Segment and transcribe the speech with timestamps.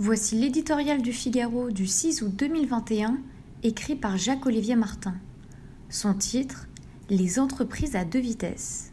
[0.00, 3.18] Voici l'éditorial du Figaro du 6 août 2021,
[3.64, 5.16] écrit par Jacques-Olivier Martin.
[5.88, 6.68] Son titre
[7.10, 8.92] Les entreprises à deux vitesses.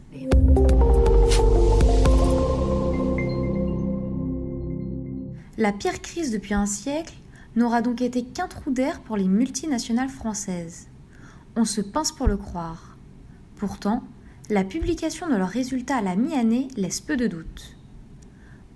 [5.56, 7.14] La pire crise depuis un siècle
[7.54, 10.88] n'aura donc été qu'un trou d'air pour les multinationales françaises.
[11.54, 12.96] On se pince pour le croire.
[13.54, 14.02] Pourtant,
[14.50, 17.75] la publication de leurs résultats à la mi-année laisse peu de doutes.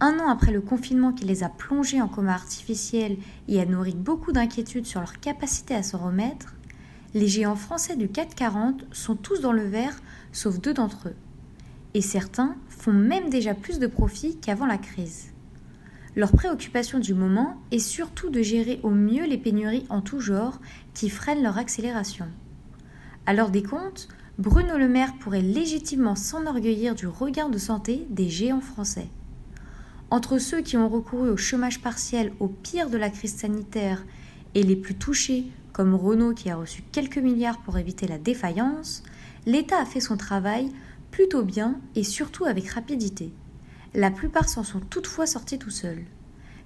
[0.03, 3.19] Un an après le confinement qui les a plongés en coma artificiel
[3.49, 6.54] et a nourri beaucoup d'inquiétudes sur leur capacité à se remettre,
[7.13, 10.00] les géants français du 440 sont tous dans le vert,
[10.32, 11.17] sauf deux d'entre eux.
[11.93, 15.32] Et certains font même déjà plus de profits qu'avant la crise.
[16.17, 20.61] Leur préoccupation du moment est surtout de gérer au mieux les pénuries en tout genre
[20.94, 22.27] qui freinent leur accélération.
[23.27, 24.08] À l'heure des comptes,
[24.39, 29.08] Bruno Le Maire pourrait légitimement s'enorgueillir du regain de santé des géants français.
[30.11, 34.05] Entre ceux qui ont recouru au chômage partiel au pire de la crise sanitaire
[34.56, 39.05] et les plus touchés, comme Renault qui a reçu quelques milliards pour éviter la défaillance,
[39.47, 40.72] l'État a fait son travail
[41.12, 43.33] plutôt bien et surtout avec rapidité.
[43.94, 46.02] La plupart s'en sont toutefois sortis tout seuls.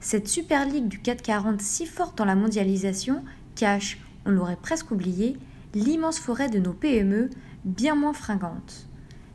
[0.00, 3.22] Cette Super Ligue du 440 si forte dans la mondialisation
[3.56, 5.36] cache, on l'aurait presque oublié,
[5.74, 7.28] l'immense forêt de nos PME
[7.66, 8.86] bien moins fringante.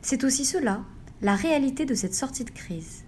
[0.02, 0.82] C'est aussi cela,
[1.22, 3.04] la réalité de cette sortie de crise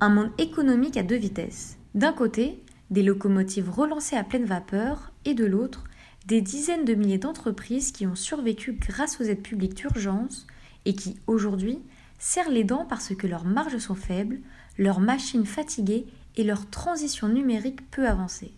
[0.00, 1.76] un monde économique à deux vitesses.
[1.94, 5.84] D'un côté, des locomotives relancées à pleine vapeur, et de l'autre,
[6.26, 10.46] des dizaines de milliers d'entreprises qui ont survécu grâce aux aides publiques d'urgence
[10.84, 11.80] et qui, aujourd'hui,
[12.18, 14.40] serrent les dents parce que leurs marges sont faibles,
[14.78, 18.52] leurs machines fatiguées et leur transition numérique peu avancée.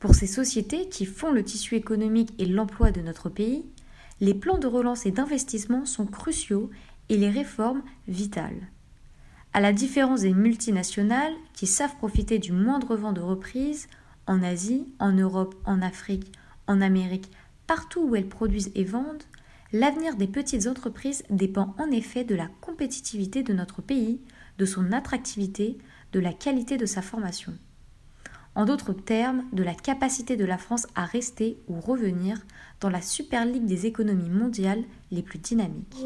[0.00, 3.64] Pour ces sociétés qui font le tissu économique et l'emploi de notre pays,
[4.20, 6.70] les plans de relance et d'investissement sont cruciaux
[7.08, 8.68] et les réformes vitales.
[9.56, 13.88] À la différence des multinationales qui savent profiter du moindre vent de reprise,
[14.26, 16.30] en Asie, en Europe, en Afrique,
[16.66, 17.30] en Amérique,
[17.66, 19.22] partout où elles produisent et vendent,
[19.72, 24.20] l'avenir des petites entreprises dépend en effet de la compétitivité de notre pays,
[24.58, 25.78] de son attractivité,
[26.12, 27.54] de la qualité de sa formation.
[28.56, 32.44] En d'autres termes, de la capacité de la France à rester ou revenir
[32.82, 35.96] dans la super ligue des économies mondiales les plus dynamiques.